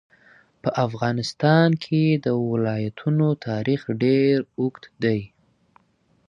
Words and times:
په 0.61 0.69
افغانستان 0.85 1.69
کې 1.83 2.03
د 2.25 2.27
ولایتونو 2.51 3.27
تاریخ 3.47 3.81
ډېر 4.03 4.35
اوږد 4.57 4.83
دی. 5.03 5.19